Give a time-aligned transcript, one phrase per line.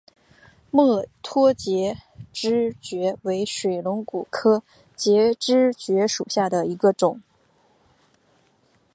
[0.71, 1.95] 墨脱节
[2.33, 4.63] 肢蕨为水龙骨科
[4.95, 7.21] 节肢蕨属下的一个种。